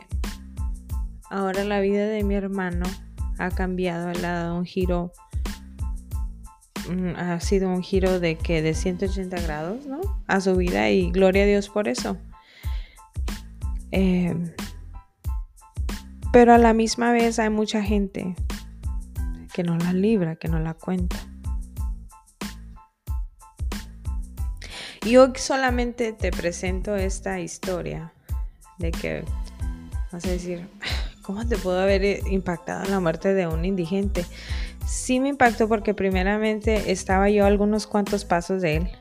ahora 1.29 1.63
la 1.63 1.79
vida 1.79 2.07
de 2.07 2.23
mi 2.23 2.33
hermano 2.33 2.85
ha 3.37 3.51
cambiado, 3.51 4.09
ha 4.09 4.13
dado 4.13 4.57
un 4.57 4.65
giro 4.65 5.11
ha 7.17 7.39
sido 7.39 7.69
un 7.69 7.83
giro 7.83 8.19
de 8.19 8.37
que 8.37 8.61
de 8.61 8.73
180 8.73 9.41
grados, 9.41 9.85
¿no? 9.85 10.01
A 10.27 10.41
su 10.41 10.55
vida 10.55 10.89
y 10.89 11.11
gloria 11.11 11.43
a 11.43 11.47
Dios 11.47 11.69
por 11.69 11.87
eso. 11.87 12.17
Em, 13.91 14.51
pero 16.31 16.53
a 16.53 16.57
la 16.57 16.73
misma 16.73 17.11
vez 17.11 17.39
hay 17.39 17.49
mucha 17.49 17.83
gente 17.83 18.35
que 19.53 19.63
no 19.63 19.77
la 19.77 19.93
libra, 19.93 20.35
que 20.35 20.47
no 20.47 20.59
la 20.59 20.73
cuenta. 20.73 21.17
Y 25.03 25.17
hoy 25.17 25.31
solamente 25.35 26.13
te 26.13 26.31
presento 26.31 26.95
esta 26.95 27.39
historia 27.39 28.13
de 28.77 28.91
que 28.91 29.25
vas 30.11 30.25
a 30.25 30.29
decir, 30.29 30.69
¿cómo 31.21 31.45
te 31.47 31.57
pudo 31.57 31.79
haber 31.79 32.25
impactado 32.27 32.85
la 32.85 32.99
muerte 32.99 33.33
de 33.33 33.47
un 33.47 33.65
indigente? 33.65 34.25
Sí 34.85 35.19
me 35.19 35.29
impactó 35.29 35.67
porque 35.67 35.93
primeramente 35.93 36.91
estaba 36.91 37.29
yo 37.29 37.45
a 37.45 37.47
algunos 37.47 37.87
cuantos 37.87 38.25
pasos 38.25 38.61
de 38.61 38.77
él. 38.77 38.91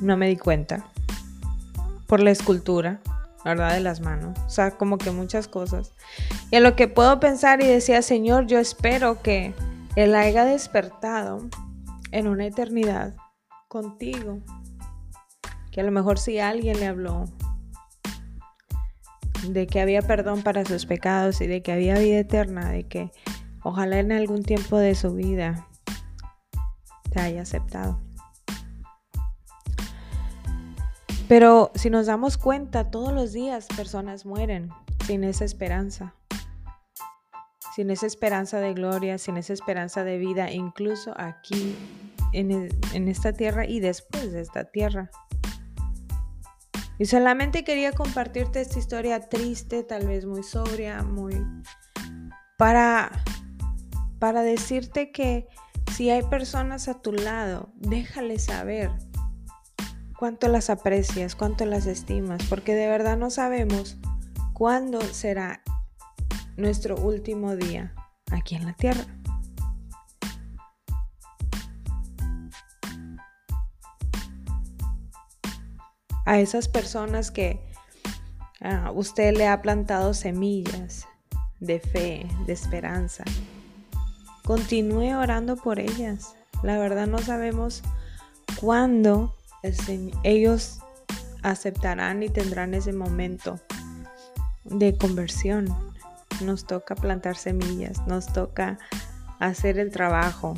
No 0.00 0.16
me 0.16 0.28
di 0.28 0.36
cuenta. 0.36 0.84
Por 2.06 2.20
la 2.20 2.30
escultura, 2.30 3.00
¿verdad? 3.44 3.74
De 3.74 3.80
las 3.80 4.00
manos. 4.00 4.38
O 4.46 4.50
sea, 4.50 4.72
como 4.72 4.98
que 4.98 5.10
muchas 5.10 5.48
cosas. 5.48 5.92
Y 6.50 6.56
a 6.56 6.60
lo 6.60 6.76
que 6.76 6.88
puedo 6.88 7.20
pensar 7.20 7.62
y 7.62 7.66
decía, 7.66 8.02
Señor, 8.02 8.46
yo 8.46 8.58
espero 8.58 9.22
que 9.22 9.54
Él 9.96 10.14
haya 10.14 10.44
despertado 10.44 11.48
en 12.10 12.28
una 12.28 12.46
eternidad 12.46 13.14
contigo. 13.68 14.40
Que 15.70 15.80
a 15.80 15.84
lo 15.84 15.92
mejor 15.92 16.18
si 16.18 16.38
alguien 16.38 16.78
le 16.78 16.86
habló 16.86 17.24
de 19.48 19.66
que 19.66 19.80
había 19.80 20.02
perdón 20.02 20.42
para 20.42 20.64
sus 20.64 20.86
pecados 20.86 21.40
y 21.40 21.46
de 21.46 21.62
que 21.62 21.72
había 21.72 21.98
vida 21.98 22.18
eterna, 22.18 22.70
de 22.70 22.84
que 22.84 23.10
Ojalá 23.64 23.98
en 23.98 24.12
algún 24.12 24.42
tiempo 24.42 24.76
de 24.76 24.94
su 24.94 25.14
vida 25.14 25.66
te 27.10 27.20
haya 27.20 27.42
aceptado. 27.42 28.00
Pero 31.28 31.70
si 31.74 31.88
nos 31.88 32.06
damos 32.06 32.36
cuenta, 32.36 32.90
todos 32.90 33.12
los 33.12 33.32
días 33.32 33.66
personas 33.76 34.26
mueren 34.26 34.70
sin 35.06 35.24
esa 35.24 35.44
esperanza. 35.44 36.14
Sin 37.74 37.90
esa 37.90 38.06
esperanza 38.06 38.58
de 38.58 38.74
gloria, 38.74 39.16
sin 39.16 39.38
esa 39.38 39.54
esperanza 39.54 40.04
de 40.04 40.18
vida, 40.18 40.50
incluso 40.50 41.14
aquí 41.16 41.74
en, 42.32 42.68
en 42.92 43.08
esta 43.08 43.32
tierra 43.32 43.64
y 43.66 43.80
después 43.80 44.32
de 44.32 44.42
esta 44.42 44.64
tierra. 44.64 45.10
Y 46.98 47.06
solamente 47.06 47.64
quería 47.64 47.92
compartirte 47.92 48.60
esta 48.60 48.78
historia 48.78 49.20
triste, 49.28 49.82
tal 49.84 50.06
vez 50.06 50.26
muy 50.26 50.42
sobria, 50.42 51.02
muy 51.02 51.42
para 52.58 53.10
para 54.22 54.42
decirte 54.42 55.10
que 55.10 55.48
si 55.90 56.08
hay 56.10 56.22
personas 56.22 56.86
a 56.86 57.02
tu 57.02 57.10
lado, 57.12 57.70
déjales 57.74 58.44
saber 58.44 58.92
cuánto 60.16 60.46
las 60.46 60.70
aprecias, 60.70 61.34
cuánto 61.34 61.66
las 61.66 61.86
estimas, 61.86 62.40
porque 62.44 62.76
de 62.76 62.86
verdad 62.86 63.16
no 63.16 63.30
sabemos 63.30 63.96
cuándo 64.52 65.00
será 65.00 65.60
nuestro 66.56 66.94
último 66.98 67.56
día 67.56 67.96
aquí 68.30 68.54
en 68.54 68.64
la 68.64 68.74
tierra. 68.74 69.04
A 76.26 76.38
esas 76.38 76.68
personas 76.68 77.32
que 77.32 77.58
ah, 78.60 78.92
usted 78.94 79.36
le 79.36 79.48
ha 79.48 79.60
plantado 79.62 80.14
semillas 80.14 81.08
de 81.58 81.80
fe, 81.80 82.28
de 82.46 82.52
esperanza, 82.52 83.24
Continúe 84.44 85.14
orando 85.16 85.56
por 85.56 85.78
ellas. 85.78 86.34
La 86.62 86.78
verdad 86.78 87.06
no 87.06 87.18
sabemos 87.18 87.82
cuándo 88.60 89.36
ellos 90.22 90.80
aceptarán 91.42 92.22
y 92.22 92.28
tendrán 92.28 92.74
ese 92.74 92.92
momento 92.92 93.60
de 94.64 94.96
conversión. 94.96 95.68
Nos 96.40 96.66
toca 96.66 96.94
plantar 96.94 97.36
semillas, 97.36 98.06
nos 98.06 98.32
toca 98.32 98.78
hacer 99.38 99.78
el 99.78 99.90
trabajo 99.90 100.54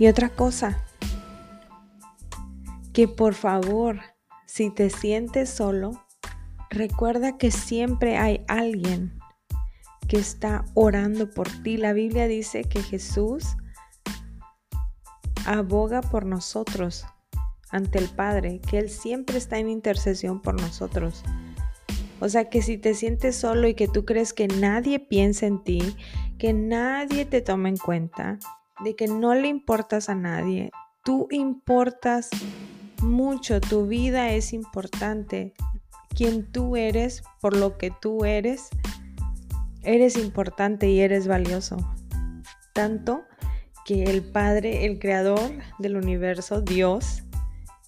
Y 0.00 0.06
otra 0.06 0.30
cosa, 0.30 0.82
que 2.94 3.06
por 3.06 3.34
favor, 3.34 4.00
si 4.46 4.70
te 4.70 4.88
sientes 4.88 5.50
solo, 5.50 6.06
recuerda 6.70 7.36
que 7.36 7.50
siempre 7.50 8.16
hay 8.16 8.42
alguien 8.48 9.19
que 10.10 10.18
está 10.18 10.64
orando 10.74 11.30
por 11.30 11.48
ti. 11.62 11.76
La 11.76 11.92
Biblia 11.92 12.26
dice 12.26 12.64
que 12.64 12.82
Jesús 12.82 13.56
aboga 15.46 16.00
por 16.00 16.26
nosotros 16.26 17.06
ante 17.70 18.00
el 18.00 18.08
Padre, 18.08 18.60
que 18.68 18.78
Él 18.78 18.90
siempre 18.90 19.38
está 19.38 19.58
en 19.58 19.70
intercesión 19.70 20.42
por 20.42 20.60
nosotros. 20.60 21.22
O 22.18 22.28
sea 22.28 22.50
que 22.50 22.60
si 22.60 22.76
te 22.76 22.94
sientes 22.94 23.36
solo 23.36 23.68
y 23.68 23.74
que 23.74 23.86
tú 23.86 24.04
crees 24.04 24.32
que 24.32 24.48
nadie 24.48 24.98
piensa 24.98 25.46
en 25.46 25.62
ti, 25.62 25.94
que 26.38 26.54
nadie 26.54 27.24
te 27.24 27.40
toma 27.40 27.68
en 27.68 27.76
cuenta, 27.76 28.40
de 28.82 28.96
que 28.96 29.06
no 29.06 29.34
le 29.34 29.46
importas 29.46 30.08
a 30.08 30.16
nadie, 30.16 30.72
tú 31.04 31.28
importas 31.30 32.30
mucho, 33.00 33.60
tu 33.60 33.86
vida 33.86 34.32
es 34.32 34.52
importante. 34.52 35.54
Quien 36.16 36.50
tú 36.50 36.76
eres, 36.76 37.22
por 37.40 37.56
lo 37.56 37.78
que 37.78 37.92
tú 38.02 38.24
eres, 38.24 38.70
eres 39.82 40.16
importante 40.16 40.88
y 40.88 41.00
eres 41.00 41.26
valioso. 41.26 41.76
Tanto 42.72 43.22
que 43.84 44.04
el 44.04 44.22
Padre, 44.22 44.86
el 44.86 44.98
Creador 44.98 45.50
del 45.78 45.96
universo, 45.96 46.60
Dios, 46.60 47.24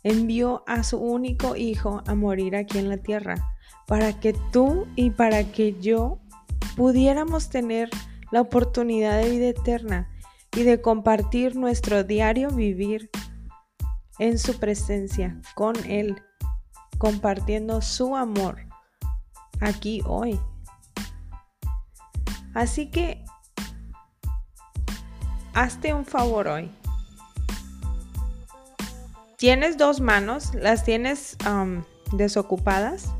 envió 0.02 0.64
a 0.66 0.82
su 0.82 0.98
único 0.98 1.56
Hijo 1.56 2.02
a 2.06 2.14
morir 2.14 2.56
aquí 2.56 2.78
en 2.78 2.88
la 2.88 2.96
tierra, 2.96 3.34
para 3.86 4.18
que 4.18 4.34
tú 4.52 4.86
y 4.96 5.10
para 5.10 5.44
que 5.52 5.78
yo 5.80 6.18
pudiéramos 6.76 7.50
tener 7.50 7.90
la 8.30 8.40
oportunidad 8.40 9.20
de 9.22 9.30
vida 9.30 9.48
eterna 9.48 10.10
y 10.56 10.62
de 10.62 10.80
compartir 10.80 11.56
nuestro 11.56 12.04
diario 12.04 12.50
vivir 12.50 13.10
en 14.18 14.38
su 14.38 14.58
presencia, 14.58 15.40
con 15.54 15.74
Él, 15.86 16.22
compartiendo 16.98 17.80
su 17.80 18.16
amor 18.16 18.66
aquí 19.60 20.02
hoy. 20.06 20.38
Así 22.54 22.90
que 22.90 23.24
hazte 25.54 25.94
un 25.94 26.04
favor 26.04 26.48
hoy. 26.48 26.70
¿Tienes 29.36 29.76
dos 29.76 30.00
manos? 30.00 30.54
¿Las 30.54 30.84
tienes 30.84 31.36
desocupadas? 32.12 33.12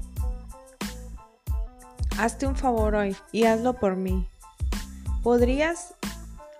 Hazte 2.19 2.47
un 2.47 2.55
favor 2.55 2.95
hoy 2.95 3.17
y 3.33 3.45
hazlo 3.45 3.75
por 3.75 3.97
mí. 3.97 4.29
¿Podrías 5.23 5.95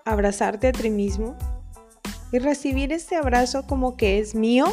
abrazarte 0.03 0.69
a 0.69 0.71
ti 0.73 0.89
mismo 0.89 1.37
y 2.31 2.39
recibir 2.39 2.91
este 2.91 3.15
abrazo 3.15 3.65
como 3.67 3.95
que 3.95 4.19
es 4.19 4.35
mío 4.35 4.65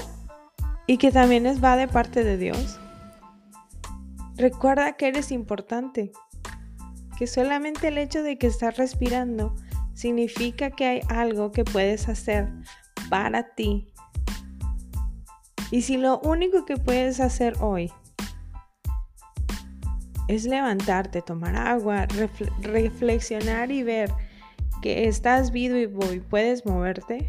y 0.86 0.96
que 0.96 1.12
también 1.12 1.46
es 1.46 1.62
va 1.62 1.76
de 1.76 1.86
parte 1.86 2.24
de 2.24 2.36
Dios? 2.36 2.80
Recuerda 4.36 4.94
que 4.94 5.08
eres 5.08 5.30
importante, 5.30 6.12
que 7.20 7.26
solamente 7.26 7.88
el 7.88 7.98
hecho 7.98 8.22
de 8.22 8.38
que 8.38 8.46
estás 8.46 8.78
respirando 8.78 9.54
significa 9.92 10.70
que 10.70 10.86
hay 10.86 11.00
algo 11.10 11.52
que 11.52 11.64
puedes 11.64 12.08
hacer 12.08 12.48
para 13.10 13.54
ti 13.54 13.92
y 15.70 15.82
si 15.82 15.98
lo 15.98 16.18
único 16.20 16.64
que 16.64 16.78
puedes 16.78 17.20
hacer 17.20 17.58
hoy 17.60 17.92
es 20.28 20.44
levantarte, 20.44 21.20
tomar 21.20 21.56
agua, 21.56 22.06
reflexionar 22.62 23.70
y 23.70 23.82
ver 23.82 24.10
que 24.80 25.06
estás 25.06 25.50
vivo 25.50 25.76
y 26.10 26.20
puedes 26.20 26.64
moverte, 26.64 27.28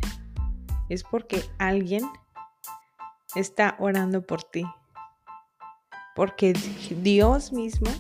es 0.87 1.03
porque 1.03 1.43
alguien 1.57 2.05
está 3.35 3.75
orando 3.77 4.25
por 4.25 4.41
ti. 4.43 4.63
Porque 6.15 6.53
Dios 7.01 7.51
mismo 7.51 7.91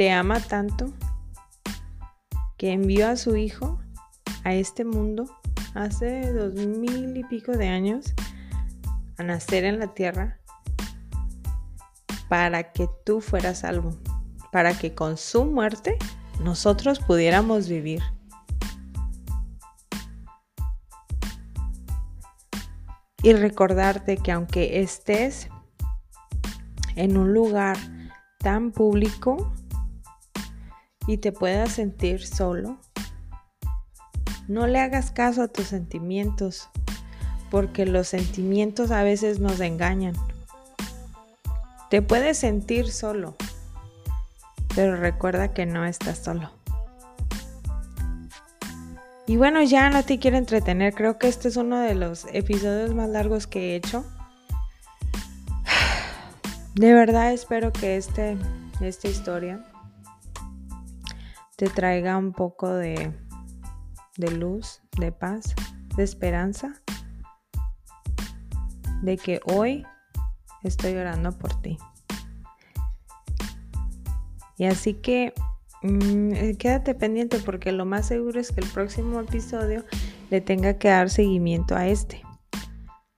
te 0.00 0.10
ama 0.10 0.40
tanto 0.40 0.94
que 2.56 2.72
envió 2.72 3.06
a 3.06 3.16
su 3.16 3.36
Hijo 3.36 3.78
a 4.44 4.54
este 4.54 4.86
mundo 4.86 5.26
hace 5.74 6.32
dos 6.32 6.54
mil 6.54 7.14
y 7.14 7.22
pico 7.24 7.52
de 7.52 7.68
años 7.68 8.14
a 9.18 9.24
nacer 9.24 9.64
en 9.64 9.78
la 9.78 9.92
tierra 9.92 10.40
para 12.30 12.72
que 12.72 12.88
tú 13.04 13.20
fueras 13.20 13.58
salvo, 13.58 13.94
para 14.50 14.72
que 14.72 14.94
con 14.94 15.18
su 15.18 15.44
muerte 15.44 15.98
nosotros 16.42 16.98
pudiéramos 17.00 17.68
vivir. 17.68 18.00
Y 23.22 23.34
recordarte 23.34 24.16
que 24.16 24.32
aunque 24.32 24.80
estés 24.80 25.50
en 26.96 27.18
un 27.18 27.34
lugar 27.34 27.76
tan 28.38 28.72
público 28.72 29.52
y 31.10 31.18
te 31.18 31.32
puedas 31.32 31.72
sentir 31.72 32.24
solo, 32.24 32.78
no 34.46 34.68
le 34.68 34.78
hagas 34.78 35.10
caso 35.10 35.42
a 35.42 35.48
tus 35.48 35.66
sentimientos, 35.66 36.68
porque 37.50 37.84
los 37.84 38.06
sentimientos 38.06 38.92
a 38.92 39.02
veces 39.02 39.40
nos 39.40 39.58
engañan. 39.58 40.14
Te 41.90 42.00
puedes 42.00 42.38
sentir 42.38 42.92
solo, 42.92 43.34
pero 44.76 44.94
recuerda 44.94 45.52
que 45.52 45.66
no 45.66 45.84
estás 45.84 46.18
solo. 46.18 46.52
Y 49.26 49.36
bueno, 49.36 49.64
ya 49.64 49.90
no 49.90 50.04
te 50.04 50.20
quiero 50.20 50.36
entretener, 50.36 50.94
creo 50.94 51.18
que 51.18 51.26
este 51.26 51.48
es 51.48 51.56
uno 51.56 51.80
de 51.80 51.96
los 51.96 52.26
episodios 52.32 52.94
más 52.94 53.08
largos 53.08 53.48
que 53.48 53.72
he 53.72 53.74
hecho. 53.74 54.04
De 56.76 56.94
verdad 56.94 57.32
espero 57.32 57.72
que 57.72 57.96
este, 57.96 58.36
esta 58.80 59.08
historia 59.08 59.64
te 61.60 61.68
traiga 61.68 62.16
un 62.16 62.32
poco 62.32 62.72
de 62.72 63.12
de 64.16 64.30
luz, 64.30 64.80
de 64.98 65.12
paz, 65.12 65.54
de 65.94 66.02
esperanza, 66.02 66.72
de 69.02 69.18
que 69.18 69.40
hoy 69.44 69.84
estoy 70.62 70.94
orando 70.96 71.36
por 71.36 71.60
ti. 71.60 71.76
Y 74.56 74.64
así 74.64 74.94
que 74.94 75.34
mm, 75.82 76.32
eh, 76.32 76.56
quédate 76.58 76.94
pendiente 76.94 77.38
porque 77.40 77.72
lo 77.72 77.84
más 77.84 78.08
seguro 78.08 78.40
es 78.40 78.52
que 78.52 78.62
el 78.62 78.68
próximo 78.68 79.20
episodio 79.20 79.84
le 80.30 80.40
tenga 80.40 80.78
que 80.78 80.88
dar 80.88 81.10
seguimiento 81.10 81.76
a 81.76 81.88
este. 81.88 82.22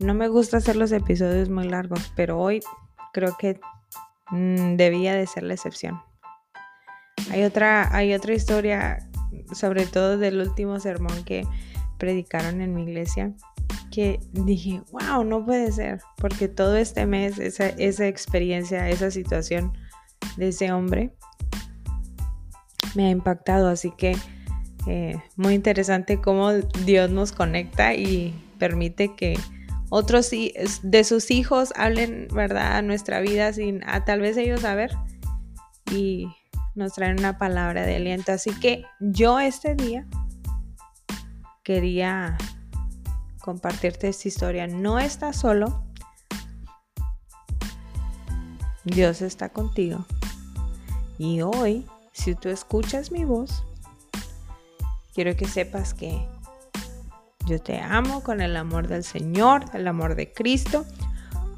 No 0.00 0.14
me 0.14 0.26
gusta 0.26 0.56
hacer 0.56 0.74
los 0.74 0.90
episodios 0.90 1.48
muy 1.48 1.68
largos, 1.68 2.12
pero 2.16 2.40
hoy 2.40 2.60
creo 3.12 3.36
que 3.38 3.60
mm, 4.32 4.74
debía 4.74 5.14
de 5.14 5.28
ser 5.28 5.44
la 5.44 5.54
excepción. 5.54 6.00
Hay 7.32 7.44
otra, 7.44 7.94
hay 7.96 8.12
otra 8.12 8.34
historia 8.34 9.08
sobre 9.54 9.86
todo 9.86 10.18
del 10.18 10.38
último 10.38 10.78
sermón 10.80 11.24
que 11.24 11.46
predicaron 11.96 12.60
en 12.60 12.74
mi 12.74 12.82
iglesia, 12.82 13.32
que 13.90 14.20
dije, 14.32 14.82
wow, 14.92 15.24
no 15.24 15.42
puede 15.42 15.72
ser, 15.72 16.00
porque 16.18 16.48
todo 16.48 16.76
este 16.76 17.06
mes 17.06 17.38
esa, 17.38 17.68
esa 17.68 18.06
experiencia, 18.06 18.86
esa 18.90 19.10
situación 19.10 19.72
de 20.36 20.48
ese 20.48 20.72
hombre 20.72 21.14
me 22.94 23.06
ha 23.06 23.10
impactado, 23.10 23.68
así 23.68 23.92
que 23.96 24.14
eh, 24.86 25.18
muy 25.36 25.54
interesante 25.54 26.20
cómo 26.20 26.52
Dios 26.84 27.10
nos 27.10 27.32
conecta 27.32 27.94
y 27.94 28.34
permite 28.58 29.14
que 29.14 29.38
otros 29.88 30.30
de 30.82 31.04
sus 31.04 31.30
hijos 31.30 31.72
hablen, 31.76 32.28
¿verdad?, 32.30 32.76
a 32.76 32.82
nuestra 32.82 33.20
vida 33.20 33.54
sin 33.54 33.82
a 33.88 34.04
tal 34.04 34.20
vez 34.20 34.36
ellos 34.36 34.60
saber. 34.60 34.90
Y 35.90 36.28
nos 36.74 36.92
traen 36.92 37.18
una 37.18 37.38
palabra 37.38 37.84
de 37.84 37.96
aliento. 37.96 38.32
Así 38.32 38.50
que 38.50 38.84
yo 39.00 39.40
este 39.40 39.74
día 39.74 40.06
quería 41.62 42.36
compartirte 43.40 44.08
esta 44.08 44.28
historia. 44.28 44.66
No 44.66 44.98
estás 44.98 45.36
solo. 45.36 45.84
Dios 48.84 49.22
está 49.22 49.50
contigo. 49.50 50.04
Y 51.18 51.42
hoy, 51.42 51.86
si 52.12 52.34
tú 52.34 52.48
escuchas 52.48 53.12
mi 53.12 53.24
voz, 53.24 53.64
quiero 55.14 55.36
que 55.36 55.46
sepas 55.46 55.94
que 55.94 56.26
yo 57.46 57.60
te 57.60 57.80
amo 57.80 58.22
con 58.22 58.40
el 58.40 58.56
amor 58.56 58.88
del 58.88 59.04
Señor, 59.04 59.64
el 59.74 59.86
amor 59.86 60.14
de 60.14 60.32
Cristo. 60.32 60.84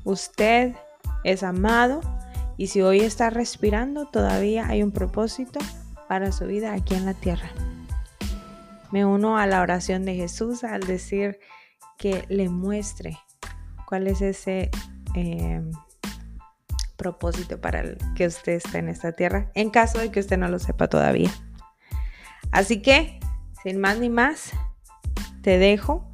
Usted 0.05 0.74
es 1.22 1.42
amado 1.42 2.00
y 2.56 2.68
si 2.68 2.82
hoy 2.82 3.00
está 3.00 3.30
respirando, 3.30 4.06
todavía 4.06 4.66
hay 4.68 4.82
un 4.82 4.92
propósito 4.92 5.60
para 6.08 6.32
su 6.32 6.46
vida 6.46 6.72
aquí 6.72 6.94
en 6.94 7.06
la 7.06 7.14
tierra. 7.14 7.50
Me 8.92 9.04
uno 9.04 9.38
a 9.38 9.46
la 9.46 9.60
oración 9.60 10.04
de 10.04 10.14
Jesús 10.14 10.62
al 10.62 10.82
decir 10.82 11.40
que 11.98 12.24
le 12.28 12.48
muestre 12.48 13.18
cuál 13.86 14.06
es 14.06 14.20
ese 14.20 14.70
eh, 15.14 15.62
propósito 16.96 17.60
para 17.60 17.80
el 17.80 17.98
que 18.14 18.26
usted 18.26 18.52
esté 18.52 18.78
en 18.78 18.88
esta 18.88 19.12
tierra, 19.12 19.50
en 19.54 19.70
caso 19.70 19.98
de 19.98 20.10
que 20.10 20.20
usted 20.20 20.38
no 20.38 20.48
lo 20.48 20.58
sepa 20.58 20.88
todavía. 20.88 21.30
Así 22.52 22.82
que, 22.82 23.18
sin 23.62 23.80
más 23.80 23.98
ni 23.98 24.10
más, 24.10 24.52
te 25.42 25.58
dejo 25.58 26.10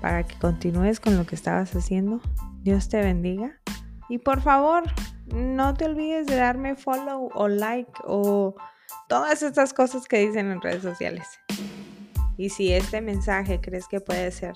para 0.00 0.24
que 0.24 0.38
continúes 0.38 1.00
con 1.00 1.16
lo 1.16 1.24
que 1.24 1.34
estabas 1.34 1.74
haciendo. 1.74 2.20
Dios 2.62 2.88
te 2.88 3.00
bendiga. 3.00 3.61
Y 4.08 4.18
por 4.18 4.40
favor, 4.40 4.84
no 5.26 5.74
te 5.74 5.86
olvides 5.86 6.26
de 6.26 6.36
darme 6.36 6.76
follow 6.76 7.30
o 7.34 7.48
like 7.48 7.92
o 8.04 8.54
todas 9.08 9.42
estas 9.42 9.72
cosas 9.72 10.06
que 10.06 10.18
dicen 10.18 10.50
en 10.50 10.60
redes 10.60 10.82
sociales. 10.82 11.26
Y 12.36 12.50
si 12.50 12.72
este 12.72 13.00
mensaje 13.00 13.60
crees 13.60 13.86
que 13.88 14.00
puede 14.00 14.30
ser 14.32 14.54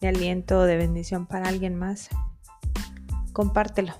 de 0.00 0.08
aliento 0.08 0.60
o 0.60 0.62
de 0.62 0.76
bendición 0.76 1.26
para 1.26 1.48
alguien 1.48 1.76
más, 1.76 2.10
compártelo. 3.32 3.94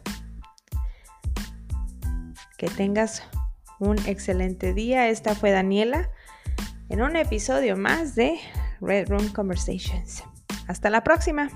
Que 2.59 2.69
tengas 2.69 3.23
un 3.79 3.99
excelente 4.07 4.73
día. 4.73 5.09
Esta 5.09 5.35
fue 5.35 5.51
Daniela 5.51 6.11
en 6.89 7.03
un 7.03 7.17
episodio 7.17 7.77
más 7.77 8.15
de 8.15 8.39
Red 8.81 9.09
Room 9.09 9.29
Conversations. 9.33 10.25
Hasta 10.69 10.91
la 10.91 11.03
próxima. 11.05 11.49